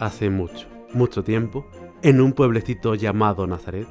[0.00, 1.66] Hace mucho, mucho tiempo,
[2.00, 3.86] en un pueblecito llamado Nazaret,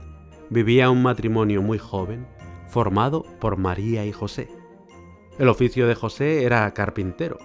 [0.49, 2.25] vivía un matrimonio muy joven
[2.67, 4.49] formado por María y José.
[5.37, 7.37] El oficio de José era carpintero.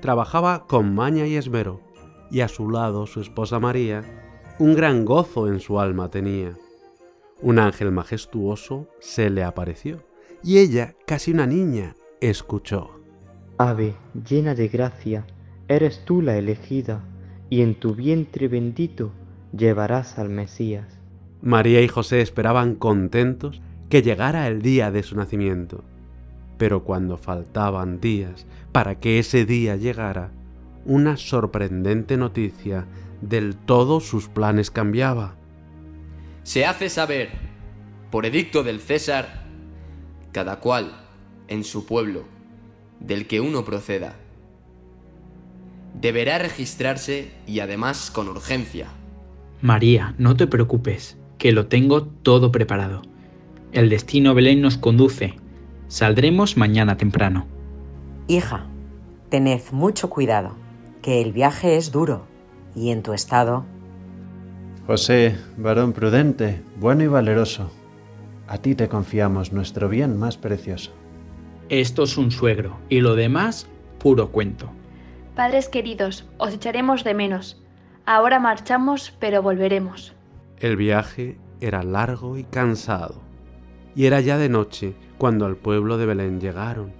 [0.00, 1.80] Trabajaba con maña y esmero,
[2.30, 4.04] y a su lado su esposa María,
[4.60, 6.56] un gran gozo en su alma tenía.
[7.42, 10.04] Un ángel majestuoso se le apareció,
[10.40, 12.90] y ella, casi una niña, escuchó.
[13.58, 15.26] Ave, llena de gracia,
[15.66, 17.02] eres tú la elegida,
[17.50, 19.12] y en tu vientre bendito
[19.56, 20.86] llevarás al Mesías.
[21.42, 25.84] María y José esperaban contentos que llegara el día de su nacimiento.
[26.56, 30.30] Pero cuando faltaban días para que ese día llegara,
[30.86, 32.86] una sorprendente noticia
[33.20, 35.36] del todo sus planes cambiaba.
[36.42, 37.30] Se hace saber,
[38.10, 39.44] por edicto del César,
[40.32, 40.92] cada cual
[41.48, 42.24] en su pueblo,
[43.00, 44.16] del que uno proceda,
[46.04, 48.88] deberá registrarse y además con urgencia.
[49.62, 53.00] María, no te preocupes, que lo tengo todo preparado.
[53.72, 55.36] El destino Belén nos conduce.
[55.88, 57.46] Saldremos mañana temprano.
[58.28, 58.66] Hija,
[59.30, 60.54] tened mucho cuidado,
[61.00, 62.26] que el viaje es duro
[62.76, 63.64] y en tu estado...
[64.86, 67.70] José, varón prudente, bueno y valeroso,
[68.46, 70.92] a ti te confiamos nuestro bien más precioso.
[71.70, 73.66] Esto es un suegro y lo demás
[73.98, 74.68] puro cuento.
[75.34, 77.60] Padres queridos, os echaremos de menos.
[78.06, 80.14] Ahora marchamos, pero volveremos.
[80.60, 83.20] El viaje era largo y cansado
[83.96, 86.92] y era ya de noche cuando al pueblo de Belén llegaron.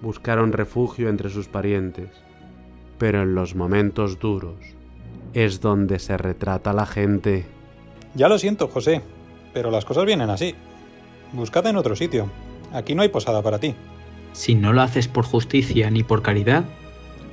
[0.00, 2.10] Buscaron refugio entre sus parientes,
[2.98, 4.56] pero en los momentos duros
[5.32, 7.46] es donde se retrata la gente.
[8.14, 9.02] Ya lo siento, José,
[9.52, 10.54] pero las cosas vienen así.
[11.32, 12.30] Buscad en otro sitio.
[12.72, 13.74] Aquí no hay posada para ti.
[14.32, 16.64] Si no lo haces por justicia ni por caridad,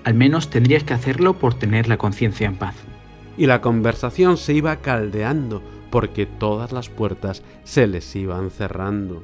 [0.03, 2.75] al menos tendrías que hacerlo por tener la conciencia en paz.
[3.37, 9.23] Y la conversación se iba caldeando porque todas las puertas se les iban cerrando.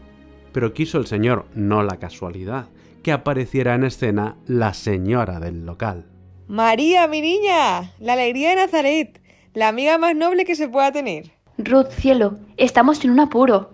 [0.52, 2.68] Pero quiso el Señor, no la casualidad,
[3.04, 6.06] que apareciera en escena la señora del local.
[6.48, 9.22] María, mi niña, la alegría de Nazaret,
[9.54, 11.32] la amiga más noble que se pueda tener.
[11.58, 13.72] Ruth, cielo, estamos en un apuro.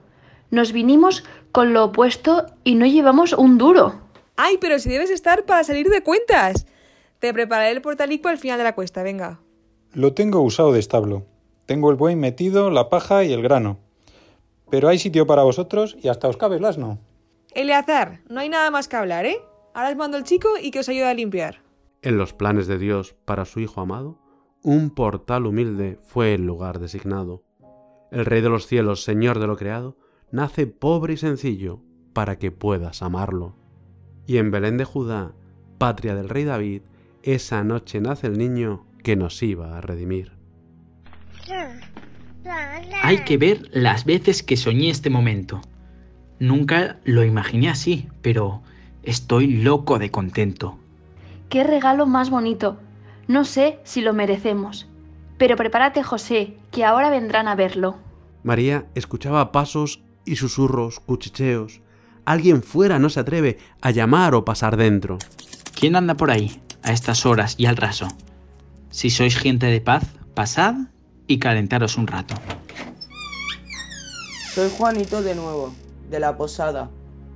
[0.49, 4.01] Nos vinimos con lo opuesto y no llevamos un duro.
[4.37, 6.65] Ay, pero si debes estar para salir de cuentas.
[7.21, 9.41] Te prepararé el portalico al final de la cuesta, venga.
[9.93, 11.27] Lo tengo usado de establo.
[11.67, 13.77] Tengo el buey metido, la paja y el grano.
[14.71, 16.97] Pero hay sitio para vosotros y hasta os cabe el asno.
[17.53, 19.37] Eleazar, no hay nada más que hablar, ¿eh?
[19.75, 21.61] Ahora os mando el chico y que os ayude a limpiar.
[22.01, 24.17] En los planes de Dios para su Hijo amado,
[24.63, 27.43] un portal humilde fue el lugar designado.
[28.09, 29.95] El Rey de los cielos, Señor de lo creado,
[30.31, 31.83] nace pobre y sencillo
[32.13, 33.55] para que puedas amarlo.
[34.25, 35.35] Y en Belén de Judá,
[35.77, 36.81] patria del Rey David,
[37.23, 40.31] esa noche nace el niño que nos iba a redimir.
[43.03, 45.61] Hay que ver las veces que soñé este momento.
[46.39, 48.61] Nunca lo imaginé así, pero
[49.03, 50.77] estoy loco de contento.
[51.49, 52.79] ¡Qué regalo más bonito!
[53.27, 54.87] No sé si lo merecemos.
[55.37, 57.97] Pero prepárate, José, que ahora vendrán a verlo.
[58.43, 61.81] María escuchaba pasos y susurros, cuchicheos.
[62.25, 65.17] Alguien fuera no se atreve a llamar o pasar dentro.
[65.79, 68.07] ¿Quién anda por ahí, a estas horas y al raso?
[68.89, 70.03] Si sois gente de paz,
[70.33, 70.75] pasad
[71.27, 72.35] y calentaros un rato.
[74.53, 75.73] Soy Juanito de nuevo,
[76.09, 76.89] de la posada,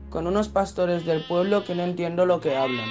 [0.09, 2.89] con unos pastores del pueblo que no entiendo lo que hablan.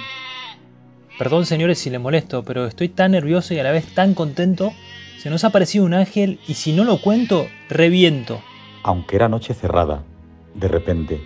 [1.17, 4.71] Perdón señores si le molesto, pero estoy tan nervioso y a la vez tan contento.
[5.19, 8.41] Se nos ha aparecido un ángel y si no lo cuento, reviento.
[8.83, 10.03] Aunque era noche cerrada,
[10.55, 11.21] de repente,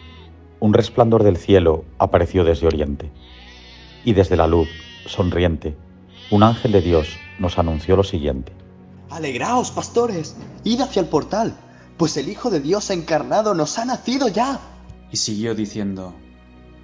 [0.60, 3.10] un resplandor del cielo apareció desde oriente.
[4.06, 4.70] Y desde la luz,
[5.06, 5.76] sonriente,
[6.32, 8.54] un ángel de Dios nos anunció lo siguiente.
[9.10, 11.56] Alegraos, pastores, id hacia el portal,
[11.98, 14.60] pues el Hijo de Dios encarnado nos ha nacido ya.
[15.12, 16.14] Y siguió diciendo,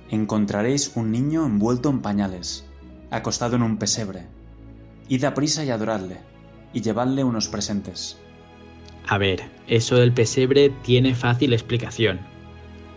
[0.09, 2.65] encontraréis un niño envuelto en pañales,
[3.11, 4.25] acostado en un pesebre.
[5.07, 6.17] Id a prisa y adoradle,
[6.73, 8.17] y llevadle unos presentes.
[9.07, 12.19] A ver, eso del pesebre tiene fácil explicación.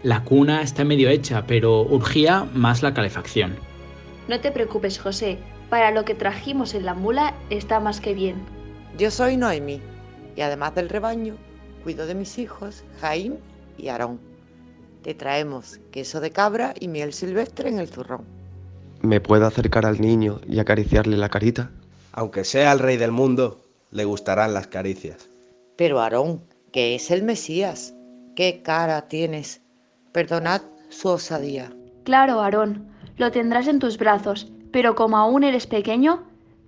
[0.02, 3.56] La cuna está medio hecha, pero urgía más la calefacción.
[4.28, 5.38] No te preocupes, José.
[5.70, 8.36] Para lo que trajimos en la mula está más que bien.
[8.98, 9.80] Yo soy Noemí,
[10.36, 11.36] y además del rebaño,
[11.82, 13.36] cuido de mis hijos, Jaim
[13.78, 14.20] y Aarón.
[15.02, 18.24] Te traemos queso de cabra y miel silvestre en el zurrón.
[19.00, 21.70] ¿Me puedo acercar al niño y acariciarle la carita?
[22.12, 25.28] Aunque sea el rey del mundo, le gustarán las caricias.
[25.76, 26.42] Pero Aarón,
[26.72, 27.94] que es el Mesías,
[28.36, 29.62] ¿qué cara tienes?
[30.12, 31.72] Perdonad su osadía.
[32.08, 32.88] Claro, Aarón,
[33.18, 36.22] lo tendrás en tus brazos, pero como aún eres pequeño,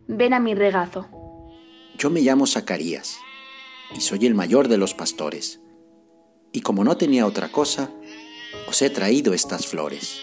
[0.07, 1.09] ven a mi regazo.
[1.97, 3.17] Yo me llamo Zacarías
[3.97, 5.63] y soy el mayor de los pastores.
[6.53, 7.89] Y como no tenía otra cosa,
[8.69, 10.21] os he traído estas flores.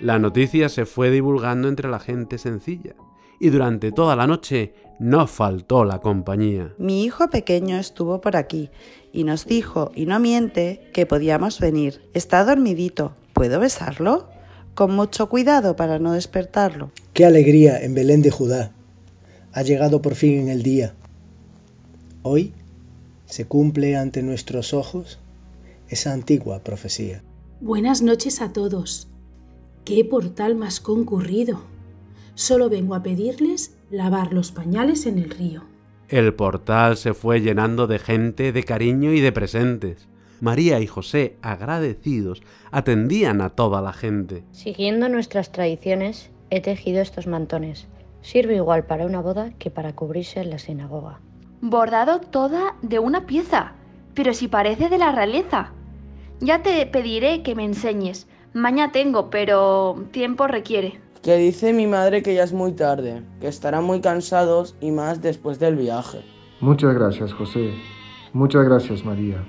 [0.00, 2.96] La noticia se fue divulgando entre la gente sencilla
[3.38, 6.74] y durante toda la noche no faltó la compañía.
[6.76, 8.70] Mi hijo pequeño estuvo por aquí
[9.12, 12.10] y nos dijo, y no miente, que podíamos venir.
[12.14, 13.14] Está dormidito.
[13.34, 14.28] ¿Puedo besarlo?
[14.74, 16.92] Con mucho cuidado para no despertarlo.
[17.12, 18.70] Qué alegría en Belén de Judá.
[19.52, 20.94] Ha llegado por fin en el día.
[22.22, 22.54] Hoy
[23.26, 25.18] se cumple ante nuestros ojos
[25.88, 27.22] esa antigua profecía.
[27.60, 29.08] Buenas noches a todos.
[29.84, 31.62] Qué portal más concurrido.
[32.36, 35.64] Solo vengo a pedirles lavar los pañales en el río.
[36.08, 40.06] El portal se fue llenando de gente, de cariño y de presentes.
[40.40, 44.44] María y José, agradecidos, atendían a toda la gente.
[44.52, 47.88] Siguiendo nuestras tradiciones, he tejido estos mantones.
[48.22, 51.20] Sirve igual para una boda que para cubrirse en la sinagoga.
[51.60, 53.74] Bordado toda de una pieza,
[54.14, 55.72] pero si parece de la realeza.
[56.40, 58.26] Ya te pediré que me enseñes.
[58.52, 61.00] Maña tengo, pero tiempo requiere.
[61.22, 65.22] Que dice mi madre que ya es muy tarde, que estarán muy cansados y más
[65.22, 66.20] después del viaje.
[66.60, 67.72] Muchas gracias, José.
[68.32, 69.42] Muchas gracias, María.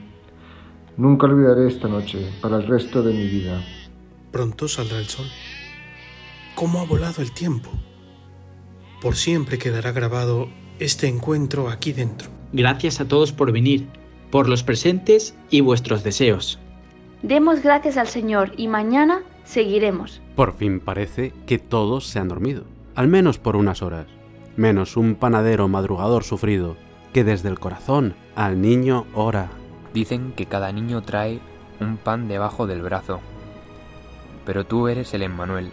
[0.98, 3.62] Nunca olvidaré esta noche para el resto de mi vida.
[4.32, 5.26] Pronto saldrá el sol.
[6.56, 7.70] ¿Cómo ha volado el tiempo?
[9.02, 10.48] Por siempre quedará grabado
[10.80, 12.30] este encuentro aquí dentro.
[12.54, 13.88] Gracias a todos por venir,
[14.32, 16.60] por los presentes y vuestros deseos.
[17.22, 20.22] Demos gracias al Señor y mañana seguiremos.
[20.36, 22.64] Por fin parece que todos se han dormido,
[22.96, 24.08] al menos por unas horas,
[24.56, 26.78] menos un panadero madrugador sufrido,
[27.14, 29.50] que desde el corazón al niño ora.
[29.96, 31.40] Dicen que cada niño trae
[31.80, 33.22] un pan debajo del brazo,
[34.46, 35.72] pero tú eres el Emmanuel,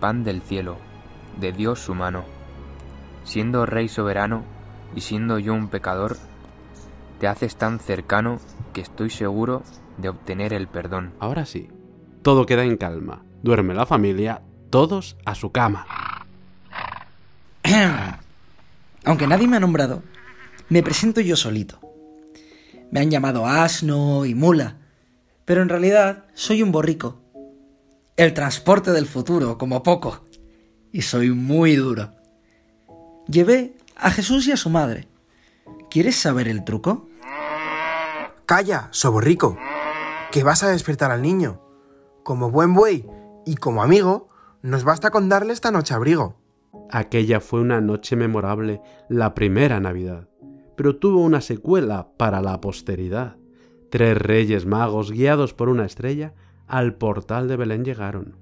[0.00, 0.76] pan del cielo,
[1.38, 2.24] de Dios humano.
[3.22, 4.42] Siendo rey soberano
[4.96, 6.16] y siendo yo un pecador,
[7.20, 8.40] te haces tan cercano
[8.72, 9.62] que estoy seguro
[9.98, 11.14] de obtener el perdón.
[11.20, 11.68] Ahora sí,
[12.22, 13.22] todo queda en calma.
[13.44, 15.86] Duerme la familia, todos a su cama.
[19.04, 20.02] Aunque nadie me ha nombrado,
[20.68, 21.83] me presento yo solito.
[22.94, 24.76] Me han llamado asno y mula,
[25.44, 27.20] pero en realidad soy un borrico.
[28.16, 30.24] El transporte del futuro, como poco.
[30.92, 32.12] Y soy muy duro.
[33.26, 35.08] Llevé a Jesús y a su madre.
[35.90, 37.08] ¿Quieres saber el truco?
[38.46, 39.58] Calla, soborrico,
[40.30, 41.60] que vas a despertar al niño.
[42.22, 43.04] Como buen buey
[43.44, 44.28] y como amigo,
[44.62, 46.36] nos basta con darle esta noche abrigo.
[46.92, 50.28] Aquella fue una noche memorable, la primera Navidad,
[50.76, 53.36] pero tuvo una secuela para la posteridad.
[53.90, 56.34] Tres reyes magos, guiados por una estrella,
[56.66, 58.36] al portal de Belén llegaron,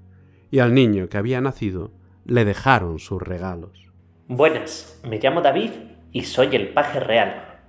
[0.49, 1.91] y al niño que había nacido
[2.25, 3.91] le dejaron sus regalos.
[4.27, 5.71] Buenas, me llamo David
[6.11, 7.59] y soy el paje real,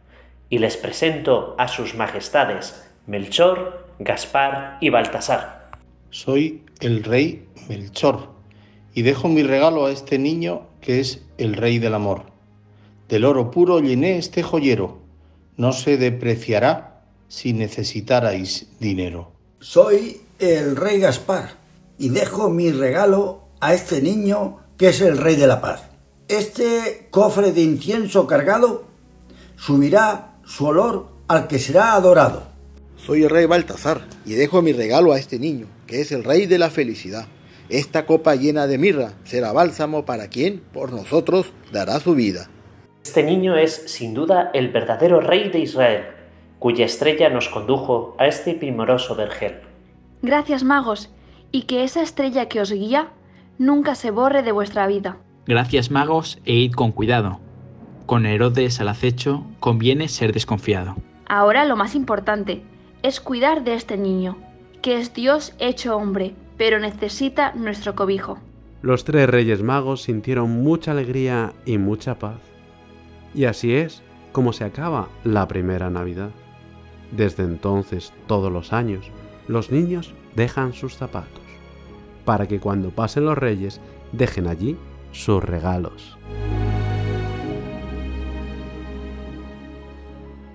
[0.49, 5.71] y les presento a sus majestades Melchor, Gaspar y Baltasar.
[6.11, 8.31] Soy el rey Melchor,
[8.95, 12.34] y dejo mi regalo a este niño que es el rey del amor.
[13.09, 14.99] Del oro puro llené este joyero,
[15.57, 19.33] no se depreciará si necesitarais dinero.
[19.61, 21.65] Soy el rey Gaspar,
[21.99, 25.83] y dejo mi regalo a este niño que es el rey de la paz.
[26.29, 28.85] Este cofre de incienso cargado
[29.57, 32.45] subirá su olor al que será adorado.
[32.97, 36.47] Soy el rey Baltasar y dejo mi regalo a este niño, que es el rey
[36.47, 37.27] de la felicidad.
[37.69, 42.51] Esta copa llena de mirra será bálsamo para quien, por nosotros, dará su vida.
[43.05, 46.05] Este niño es, sin duda, el verdadero rey de Israel,
[46.59, 49.57] cuya estrella nos condujo a este primoroso vergel.
[50.23, 51.11] Gracias, magos,
[51.53, 53.11] y que esa estrella que os guía
[53.59, 55.19] nunca se borre de vuestra vida.
[55.47, 57.41] Gracias magos e id con cuidado.
[58.07, 60.97] Con Herodes al acecho conviene ser desconfiado.
[61.27, 62.63] Ahora lo más importante
[63.03, 64.39] es cuidar de este niño,
[64.81, 68.39] que es Dios hecho hombre, pero necesita nuestro cobijo.
[68.81, 72.54] Los tres reyes magos sintieron mucha alegría y mucha paz.
[73.35, 76.31] Y así es como se acaba la primera Navidad.
[77.11, 79.07] Desde entonces, todos los años,
[79.49, 81.43] los niños dejan sus zapatos,
[82.25, 83.81] para que cuando pasen los reyes
[84.13, 84.77] dejen allí
[85.13, 86.17] sus regalos.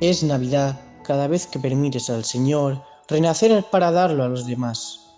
[0.01, 5.13] Es Navidad cada vez que permites al Señor renacer para darlo a los demás.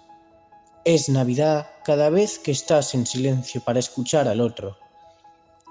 [0.86, 4.78] Es Navidad cada vez que estás en silencio para escuchar al otro.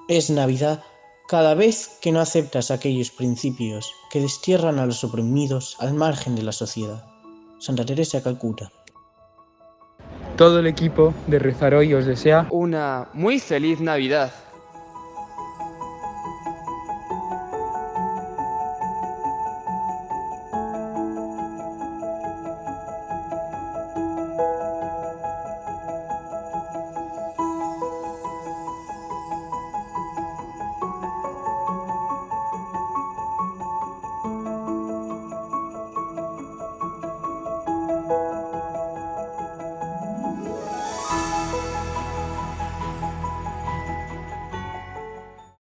[0.08, 0.82] Es Navidad
[1.28, 6.42] cada vez que no aceptas aquellos principios que destierran a los oprimidos al margen de
[6.42, 7.04] la sociedad.
[7.58, 8.72] Santa Teresa de Calcuta.
[10.36, 14.32] Todo el equipo de Rezar Hoy os desea una muy feliz Navidad.